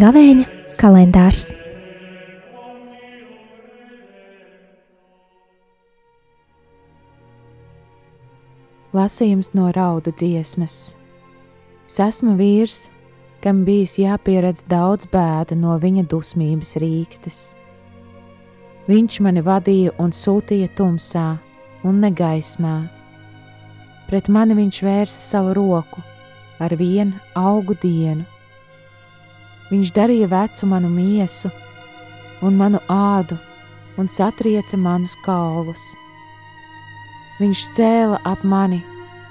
Gavēņa 0.00 0.44
kalendārs. 0.80 1.50
Lasījums 8.96 9.52
no 9.54 9.68
raudu 9.76 10.14
dziesmas. 10.14 10.96
Es 11.84 11.98
esmu 12.00 12.34
vīrs, 12.38 12.88
kam 13.44 13.64
bijis 13.66 13.98
jāpieredz 14.00 14.64
daudz 14.70 15.06
bēdu 15.10 15.58
no 15.58 15.76
viņa 15.82 16.06
dusmības 16.10 16.78
rīkstes. 16.82 17.40
Viņš 18.88 19.20
mani 19.20 19.42
vadīja 19.44 19.92
un 19.98 20.14
sūtīja 20.14 20.70
tumsā 20.78 21.26
un 21.84 22.00
negaismā. 22.00 22.76
Pret 24.08 24.28
mani 24.32 24.56
viņš 24.58 24.82
vērsa 24.86 25.20
savu 25.20 25.54
roku 25.54 26.02
ar 26.60 26.74
vienu 26.76 27.18
augu 27.36 27.76
dienu. 27.82 28.24
Viņš 29.70 29.94
darīja 29.94 30.30
vecu 30.30 30.66
manu 30.66 30.90
miesu 30.90 31.52
un 32.42 32.56
manu 32.56 32.80
ādu 32.88 33.38
un 34.00 34.08
satrieca 34.08 34.78
manus 34.80 35.14
kaulus 35.26 35.84
Viņš 37.40 37.60
cēla 37.72 38.18
ap 38.28 38.42
mani 38.44 38.82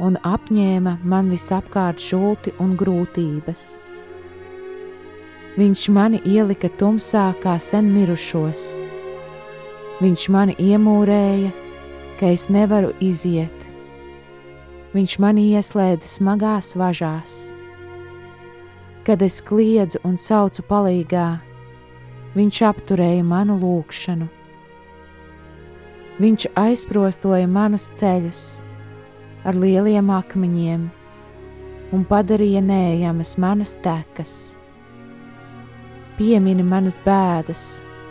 un 0.00 0.14
apņēma 0.24 0.94
man 1.04 1.26
visapkārt 1.28 2.00
žulti 2.00 2.54
un 2.64 2.72
grūtības. 2.80 3.64
Viņš 5.60 5.82
mani 5.92 6.22
ielika 6.24 6.70
tumsā 6.80 7.26
kā 7.42 7.58
sen 7.60 7.92
mirušos. 7.92 8.62
Viņš 10.00 10.26
mani 10.32 10.56
iemūrēja, 10.56 11.52
ka 12.20 12.32
es 12.32 12.48
nevaru 12.48 12.94
iziet. 13.04 13.68
Viņš 14.96 15.18
mani 15.22 15.46
ieslēdza 15.52 16.08
smagās 16.08 16.72
važās. 16.76 17.38
Kad 19.06 19.22
es 19.22 19.38
kliedzu 19.44 20.00
un 20.04 20.16
saucu 20.20 20.64
palīgā, 20.66 21.28
viņš 22.34 22.62
apturēja 22.72 23.24
manu 23.24 23.60
lūgšanu 23.60 24.28
Viņš 26.20 26.50
aizprostoja 26.60 27.46
manus 27.48 27.86
ceļus 27.96 28.40
ar 29.48 29.56
lieliem 29.56 30.10
akmeņiem 30.12 30.82
un 31.96 32.02
padarīja 32.10 32.60
nējamas 32.60 33.38
manas 33.40 33.72
tekas. 33.80 34.34
Piemini 36.18 36.66
manas 36.66 36.98
bēdas 37.06 37.62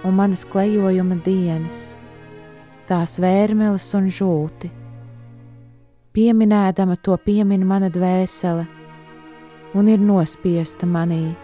un 0.03 0.15
manas 0.15 0.45
klejojuma 0.47 1.19
dienas, 1.25 1.97
tās 2.87 3.17
vērmeles 3.21 3.85
un 3.99 4.09
žūti. 4.13 4.71
Pieminēdama 6.15 6.97
to 7.03 7.17
piemin 7.25 7.67
mana 7.67 7.91
dvēsele 7.93 8.65
un 9.77 9.91
ir 9.91 10.01
nospiesta 10.01 10.89
manī. 10.89 11.35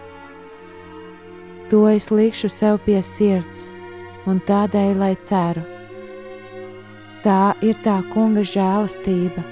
To 1.70 1.86
es 1.90 2.10
likšu 2.10 2.50
sev 2.50 2.82
pie 2.84 2.98
sirds 3.02 3.70
un 4.26 4.42
tādēļ, 4.42 4.92
lai 4.98 5.14
ceru 5.22 5.62
Tā 7.26 7.56
ir 7.58 7.74
tā 7.82 7.96
kunga 8.12 8.44
žēlastība, 8.46 9.42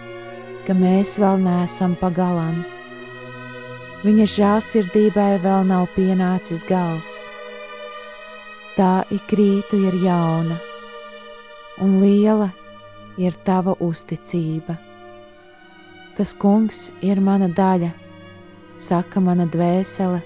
ka 0.63 0.77
mēs 0.79 1.17
vēl 1.19 1.41
neesam 1.43 1.97
pagalām. 1.99 2.61
Viņa 4.05 4.27
žēlsirdībai 4.31 5.41
vēl 5.43 5.67
nav 5.73 5.89
pienācis 5.97 6.63
gals. 6.69 7.25
Tā 8.75 9.05
ikrītu 9.15 9.79
ir 9.87 9.95
jauna, 10.03 10.57
un 11.79 12.01
liela 12.03 12.49
ir 13.23 13.37
tava 13.47 13.77
uzticība. 13.79 14.75
Tas 16.19 16.33
kungs 16.35 16.89
ir 16.99 17.21
mana 17.23 17.47
daļa, 17.55 17.93
saka 18.75 19.23
mana 19.23 19.47
dvēsele, 19.47 20.19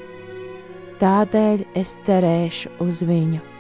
tādēļ 1.01 1.67
es 1.77 1.93
cerēšu 2.09 2.73
uz 2.85 3.05
viņu. 3.05 3.58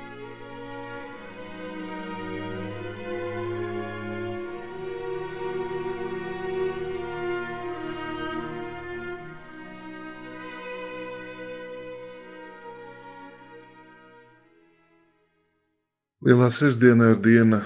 Lielā 16.28 16.50
sestdiena 16.52 17.06
ir 17.14 17.20
diena, 17.24 17.58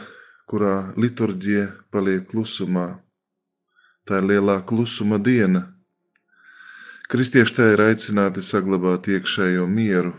kurā 0.47 0.75
liturģija 1.05 1.63
paliek 1.91 2.29
klusumā. 2.31 2.85
Tā 4.07 4.21
ir 4.21 4.29
lielā 4.31 4.55
klusuma 4.69 5.19
diena. 5.29 5.63
Kristieši 7.11 7.57
tā 7.57 7.67
ir 7.73 7.83
aicināti 7.89 8.45
saglabāt 8.51 9.09
iekšējo 9.17 9.67
mieru, 9.67 10.13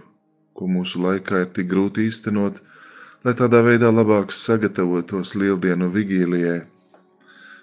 ko 0.51 0.67
mūsu 0.73 0.99
laikā 1.05 1.45
ir 1.45 1.53
tik 1.55 1.71
grūti 1.71 2.09
īstenot, 2.09 2.59
lai 3.23 3.37
tādā 3.43 3.63
veidā 3.63 3.93
labāk 3.95 4.35
sagatavotos 4.35 5.37
lieldienu 5.39 5.87
vigīlijai. 5.95 6.59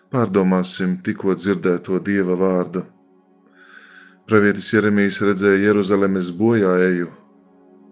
Pārdomāsim 0.09 0.97
tikko 1.05 1.37
dzirdēto 1.43 2.01
Dieva 2.09 2.41
vārdu. 2.41 2.87
Pravietis 4.25 4.73
Jeremijs 4.73 5.21
redzēja 5.29 5.61
Jeruzalemes 5.69 6.33
bojāēju 6.41 7.13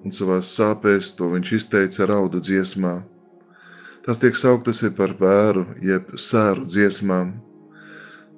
un 0.04 0.14
savās 0.14 0.50
sāpēs 0.58 1.14
to 1.18 1.28
viņš 1.34 1.52
izteica 1.58 2.06
raudu 2.10 2.40
dziesmā. 2.48 2.94
Tas 4.06 4.20
tiek 4.22 4.36
sauktas 4.40 4.78
par 4.96 5.12
vēru, 5.20 5.64
jeb 5.84 6.12
sēru 6.28 6.64
dziesmām. 6.74 7.32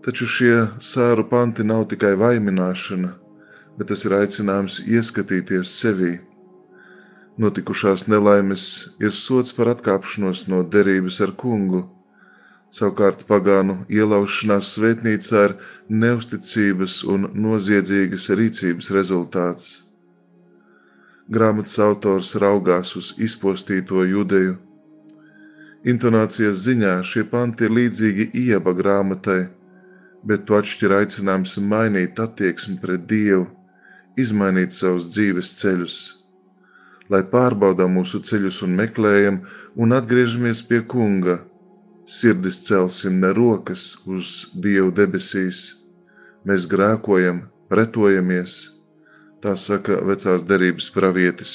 Taču 0.06 0.26
šie 0.34 0.54
sēru 0.90 1.26
panti 1.30 1.66
nav 1.68 1.84
tikai 1.92 2.14
vaimināšana, 2.22 3.10
bet 3.78 3.90
tas 3.92 4.04
ir 4.08 4.16
aicinājums 4.16 4.78
ieskatīties 4.96 5.74
sevī. 5.82 6.14
Notikušās 7.44 8.06
nelaimes 8.12 8.64
ir 9.06 9.12
sots 9.18 9.54
par 9.58 9.70
atkāpšanos 9.74 10.46
no 10.52 10.62
derības 10.76 11.20
ar 11.26 11.34
kungu. 11.44 11.84
Savukārt 12.78 13.22
pagānu 13.28 13.76
ielaušanās 14.00 14.72
svētnīcā 14.78 15.44
ir 15.50 15.54
neusticības 16.02 16.98
un 17.14 17.30
noziedzīgas 17.46 18.28
rīcības 18.40 18.90
rezultāts. 18.98 19.70
Grāmatas 21.30 21.76
autors 21.78 22.32
raugās 22.42 22.96
uz 22.98 23.12
izpostīto 23.22 24.02
judeju. 24.12 24.56
Intonācijas 25.92 26.64
ziņā 26.66 26.94
šie 27.10 27.22
panti 27.34 27.68
ir 27.68 27.74
līdzīgi 27.76 28.24
ieba 28.40 28.72
grāmatai, 28.80 29.44
bet 30.26 30.42
to 30.48 30.58
atšķir 30.58 30.96
aicinājums 30.96 31.54
mainīt 31.72 32.18
attieksmi 32.24 32.80
pret 32.82 33.06
Dievu, 33.12 33.46
izmainīt 34.24 34.74
savus 34.74 35.06
dzīves 35.14 35.52
ceļus. 35.60 36.00
Lai 37.14 37.22
pārbaudām 37.30 37.94
mūsu 38.00 38.20
ceļus 38.26 38.60
un 38.66 38.74
meklējam 38.82 39.40
un 39.78 39.94
atgriežamies 40.00 40.64
pie 40.66 40.82
kunga, 40.94 41.38
sirdis 42.18 42.60
celsim 42.66 43.22
ne 43.22 43.30
rokas 43.38 43.86
uz 44.06 44.34
Dievu 44.66 44.90
debesīs. 44.98 45.62
Mēs 46.42 46.66
grēkojam, 46.74 47.44
pretojamies, 47.70 48.60
Tā 49.40 49.54
saka 49.56 49.96
vecās 50.04 50.42
derības 50.44 50.90
pravietis. 50.92 51.52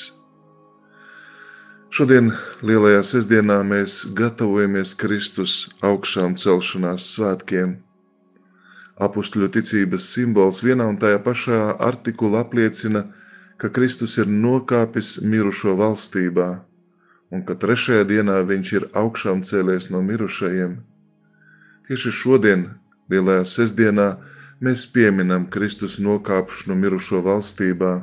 Šodien, 1.94 2.32
Lielajā 2.66 3.04
sestdienā, 3.06 3.60
mēs 3.64 4.00
gatavojamies 4.18 4.96
Kristus 4.98 5.54
augšām 5.86 6.34
celšanās 6.42 7.06
svētkiem. 7.14 7.76
Apustuļu 9.06 9.52
ticības 9.54 10.10
simbols 10.16 10.64
vienā 10.66 10.90
un 10.90 10.98
tajā 10.98 11.22
pašā 11.24 11.60
artikulā 11.88 12.42
apliecina, 12.48 13.06
ka 13.62 13.70
Kristus 13.70 14.18
ir 14.18 14.34
nokāpis 14.34 15.20
mirušo 15.22 15.78
valstībā, 15.80 16.50
un 17.32 17.46
ka 17.48 17.56
trešajā 17.64 18.10
dienā 18.10 18.42
viņš 18.50 18.74
ir 18.80 18.90
augšām 19.04 19.46
cēlies 19.46 19.92
no 19.94 20.02
mirušajiem. 20.10 20.80
Tieši 21.86 22.12
šodien, 22.22 22.66
Lielajā 23.14 23.46
sestdienā, 23.46 24.10
mēs 24.64 24.86
pieminam 24.88 25.46
Kristus 25.52 25.98
nokāpšanu 26.00 26.78
mirušo 26.80 27.20
valstībā. 27.26 27.94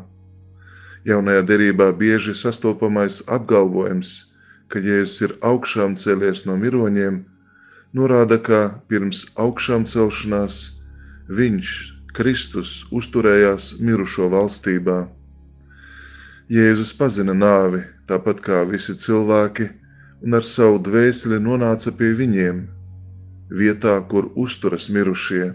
Jaunajā 1.09 1.43
derībā 1.49 1.89
bieži 1.97 2.35
sastopamais 2.37 3.23
apgalvojums, 3.27 4.11
ka 4.69 4.79
Jēzus 4.79 5.23
ir 5.27 5.33
augšām 5.41 5.97
cēlies 5.97 6.45
no 6.47 6.57
miroņiem, 6.61 7.25
norāda, 7.97 8.39
ka 8.39 8.61
pirms 8.89 9.25
augšām 9.37 9.89
celšanās 9.89 10.61
viņš, 11.33 11.73
Kristus, 12.13 12.85
uzturējās 12.93 13.79
mirušo 13.81 14.29
valstībā. 14.29 15.09
Jēzus 16.53 16.93
pazina 16.93 17.33
nāvi, 17.33 17.81
tāpat 18.07 18.45
kā 18.45 18.61
visi 18.69 18.93
cilvēki, 18.93 19.71
un 20.23 20.37
ar 20.37 20.45
savu 20.45 20.79
dvēseli 20.85 21.41
nonāca 21.41 21.97
pie 21.97 22.13
viņiem, 22.19 22.67
vietā, 23.49 23.97
kur 24.09 24.29
uzturas 24.37 24.91
mirušie 24.93 25.55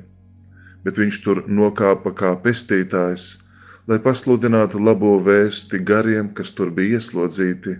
bet 0.88 0.96
viņš 1.02 1.16
tur 1.26 1.42
nokāpa 1.52 2.14
kā 2.16 2.30
pestītājs, 2.40 3.24
lai 3.92 3.98
pasludinātu 4.00 4.80
labo 4.80 5.18
vēsti 5.20 5.82
gariem, 5.84 6.30
kas 6.32 6.54
tur 6.56 6.72
bija 6.72 7.02
ieslodzīti. 7.02 7.74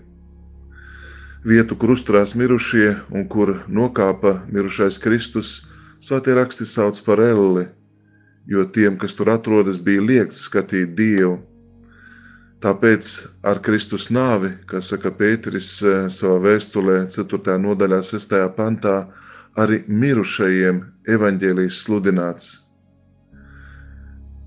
Vietu, 1.48 1.78
kur 1.80 1.94
uzturās 1.94 2.34
mirušie 2.36 2.90
un 3.16 3.24
kur 3.32 3.62
nokāpa 3.64 4.34
mirušais 4.52 5.00
Kristus, 5.00 5.54
svētie 6.04 6.36
raksti 6.36 6.68
sauc 6.68 7.00
par 7.06 7.24
elli, 7.24 7.64
jo 8.44 8.66
tiem, 8.76 9.00
kas 9.00 9.16
tur 9.16 9.32
atrodas, 9.32 9.80
bija 9.80 10.04
liegts 10.04 10.44
skatīt 10.50 10.92
Dievu. 11.00 11.38
Tāpēc 12.60 13.08
ar 13.48 13.64
Kristus 13.64 14.10
nāvi, 14.12 14.52
kā 14.68 14.84
saka 14.84 15.14
Pēteris 15.16 15.72
eh, 15.80 15.98
savā 16.12 16.42
vēstulē, 16.44 17.06
4. 17.08 17.56
nodaļā, 17.64 18.04
6. 18.04 18.40
pantā, 18.60 18.98
arī 19.56 19.84
mirušajiem 19.88 20.84
evaņģēlijs 21.16 21.84
sludināts. 21.86 22.67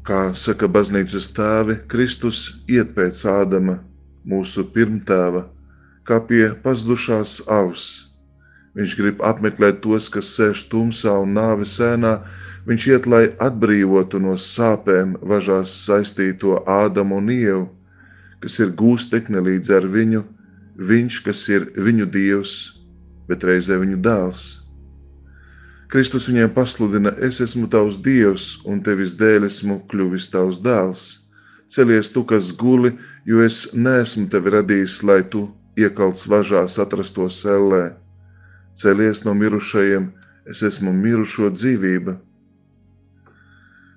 Kā 0.08 0.20
saka 0.34 0.68
baznīcas 0.68 1.28
tēvi, 1.38 1.78
Kristus 1.92 2.40
iet 2.70 2.94
pēc 2.96 3.24
Ādama, 3.30 3.78
mūsu 4.26 4.66
pirmtēva, 4.76 5.44
kā 6.08 6.22
pie 6.30 6.46
pazudušās 6.64 7.36
avs. 7.52 7.90
Viņš 8.78 8.96
grib 8.98 9.22
apmeklēt 9.28 9.84
tos, 9.84 10.08
kas 10.10 10.32
sēž 10.38 10.66
tumsā 10.72 11.18
un 11.26 11.36
nāves 11.38 11.76
sēnā, 11.78 12.16
viņš 12.70 12.88
iet, 12.94 13.12
lai 13.14 13.26
atbrīvotu 13.50 14.22
no 14.24 14.38
sāpēm 14.40 15.20
važās 15.22 15.76
saistīto 15.86 16.64
Ādamu 16.80 17.22
un 17.22 17.30
Ievu 17.36 17.70
kas 18.42 18.58
ir 18.64 18.74
gūstekne 18.78 19.42
līdz 19.46 19.70
ar 19.78 19.86
viņu, 19.94 20.24
viņš, 20.82 21.20
kas 21.26 21.44
ir 21.54 21.68
viņu 21.78 22.08
dievs, 22.10 22.56
bet 23.30 23.46
reizē 23.46 23.78
viņu 23.82 24.02
dēls. 24.02 24.42
Kristus 25.92 26.30
viņiem 26.30 26.54
pasludina: 26.56 27.12
Es 27.28 27.42
esmu 27.44 27.68
tavs 27.72 28.00
dievs, 28.06 28.46
un 28.66 28.80
tevis 28.86 29.18
dēļ 29.20 29.48
esmu 29.50 29.82
kļuvis 29.92 30.30
tavs 30.34 30.62
dēls. 30.64 31.02
Celies 31.72 32.12
tu, 32.14 32.24
kas 32.28 32.52
guli, 32.60 32.94
jo 33.26 33.44
es 33.44 33.74
neesmu 33.74 34.30
tevi 34.32 34.56
radījis, 34.56 35.02
lai 35.08 35.22
tu 35.34 35.46
iekalts 35.80 36.28
važās 36.32 36.80
atrastos 36.84 37.42
ellē. 37.58 37.84
Celies 38.76 39.26
no 39.28 39.36
mirušajiem, 39.36 40.08
es 40.48 40.64
esmu 40.68 40.96
mirušo 40.96 41.52
dzīvība. 41.56 42.18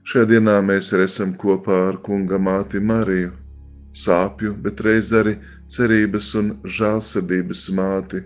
Šajā 0.04 0.28
dienā 0.34 0.58
mēs 0.66 0.92
arī 0.94 1.08
esam 1.08 1.32
kopā 1.40 1.78
ar 1.88 2.02
kunga 2.06 2.38
māti 2.42 2.82
Mariju 2.82 3.32
sāpju, 3.94 4.54
bet 4.62 4.82
reiz 4.84 5.12
arī 5.14 5.36
cerības 5.70 6.34
un 6.40 6.50
žēlsirdības 6.76 7.62
māti. 7.78 8.20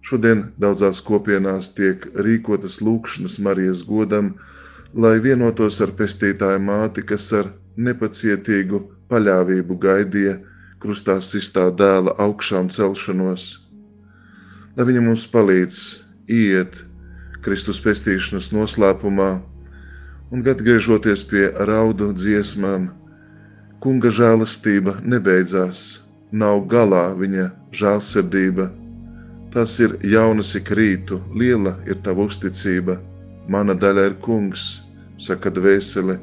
Šodien 0.00 0.46
daudzās 0.60 1.02
kopienās 1.04 1.74
tiek 1.76 2.06
rīkotas 2.26 2.80
lūkšanas 2.80 3.38
Marijas 3.44 3.82
godam, 3.88 4.34
lai 4.94 5.18
vienotos 5.20 5.80
ar 5.84 5.92
pestītāju 5.98 6.62
māti, 6.64 7.04
kas 7.04 7.28
ar 7.36 7.50
nepacietīgu 7.76 8.80
paļāvību 9.10 9.76
gaidīja 9.84 10.38
krustā 10.80 11.18
sistā 11.20 11.68
dēla 11.82 12.16
augšām 12.24 12.70
celšanos. 12.72 13.50
Lai 14.76 14.86
viņa 14.88 15.02
mums 15.04 15.26
palīdz 15.28 15.76
iet 16.32 16.80
Kristus 17.44 17.80
pestīšanas 17.84 18.50
noslēpumā 18.56 19.30
un 20.30 20.46
atgriežoties 20.54 21.26
pie 21.28 21.50
raudu 21.68 22.12
dziesmām, 22.16 22.90
Kunga 23.80 24.10
žēlastība 24.12 24.98
nebeidzās, 25.08 26.02
nav 26.36 26.66
galā 26.68 27.14
viņa 27.16 27.46
žēlsirdība. 27.72 28.79
Tas 29.50 29.72
ir 29.82 29.96
jaunas 30.06 30.52
ik 30.54 30.68
rītu, 30.78 31.18
liela 31.34 31.72
ir 31.90 31.98
tava 32.04 32.26
uzticība. 32.30 33.00
Mana 33.50 33.74
daļa 33.74 34.04
ir 34.10 34.14
kungs, 34.22 34.66
saka 35.18 35.50
dvēsele, 35.50 36.20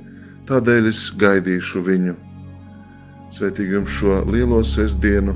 tādēļ 0.48 0.88
es 0.92 1.02
gaidīšu 1.20 1.84
viņu. 1.90 2.16
Svētīgi 3.36 3.76
jums 3.76 3.98
šo 3.98 4.22
lielo 4.32 4.62
sestdienu 4.64 5.36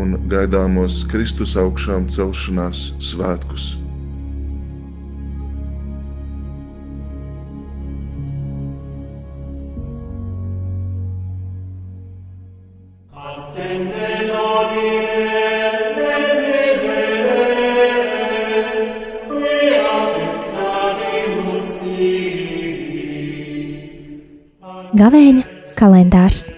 un 0.00 0.18
gaidāmos 0.28 1.00
Kristus 1.08 1.56
augšām 1.64 2.10
celšanās 2.12 2.90
svētkus! 3.12 3.72
Gavēņa 24.94 25.42
kalendārs 25.74 26.52